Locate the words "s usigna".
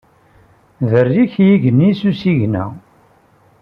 1.99-2.65